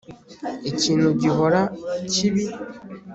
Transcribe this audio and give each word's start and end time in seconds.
Ikintu 0.69 1.07
gihora 1.21 1.61
kibi 2.11 2.45